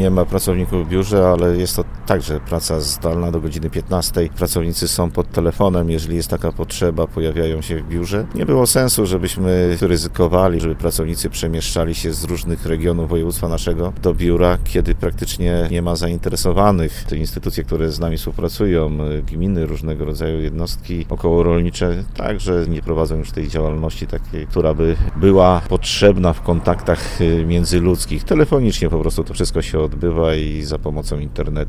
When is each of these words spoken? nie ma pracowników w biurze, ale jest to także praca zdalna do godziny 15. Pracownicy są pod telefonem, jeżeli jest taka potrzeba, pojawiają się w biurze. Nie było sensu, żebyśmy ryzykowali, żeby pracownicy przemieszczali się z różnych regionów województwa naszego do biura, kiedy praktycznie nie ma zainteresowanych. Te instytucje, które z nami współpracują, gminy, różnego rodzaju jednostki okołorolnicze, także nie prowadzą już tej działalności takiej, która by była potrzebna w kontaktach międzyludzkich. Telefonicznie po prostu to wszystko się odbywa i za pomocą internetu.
nie 0.00 0.10
ma 0.10 0.24
pracowników 0.24 0.86
w 0.86 0.88
biurze, 0.88 1.28
ale 1.28 1.56
jest 1.56 1.76
to 1.76 1.84
także 2.06 2.40
praca 2.40 2.80
zdalna 2.80 3.30
do 3.30 3.40
godziny 3.40 3.70
15. 3.70 4.28
Pracownicy 4.36 4.88
są 4.88 5.10
pod 5.10 5.30
telefonem, 5.30 5.90
jeżeli 5.90 6.16
jest 6.16 6.28
taka 6.28 6.52
potrzeba, 6.52 7.06
pojawiają 7.06 7.62
się 7.62 7.82
w 7.82 7.88
biurze. 7.88 8.26
Nie 8.34 8.46
było 8.46 8.66
sensu, 8.66 9.06
żebyśmy 9.06 9.76
ryzykowali, 9.80 10.60
żeby 10.60 10.74
pracownicy 10.74 11.30
przemieszczali 11.30 11.94
się 11.94 12.12
z 12.12 12.24
różnych 12.24 12.66
regionów 12.66 13.08
województwa 13.08 13.48
naszego 13.48 13.92
do 14.02 14.14
biura, 14.14 14.58
kiedy 14.64 14.94
praktycznie 14.94 15.68
nie 15.70 15.82
ma 15.82 15.96
zainteresowanych. 15.96 17.04
Te 17.04 17.16
instytucje, 17.16 17.64
które 17.64 17.92
z 17.92 18.00
nami 18.00 18.16
współpracują, 18.16 18.90
gminy, 19.26 19.66
różnego 19.66 20.04
rodzaju 20.04 20.40
jednostki 20.40 21.06
okołorolnicze, 21.08 22.04
także 22.16 22.64
nie 22.68 22.82
prowadzą 22.82 23.16
już 23.16 23.30
tej 23.30 23.48
działalności 23.48 24.06
takiej, 24.06 24.46
która 24.46 24.74
by 24.74 24.96
była 25.16 25.60
potrzebna 25.68 26.32
w 26.32 26.42
kontaktach 26.42 27.18
międzyludzkich. 27.46 28.24
Telefonicznie 28.24 28.90
po 28.90 28.98
prostu 28.98 29.24
to 29.24 29.34
wszystko 29.34 29.62
się 29.62 29.80
odbywa 29.90 30.34
i 30.34 30.62
za 30.62 30.78
pomocą 30.78 31.18
internetu. 31.18 31.68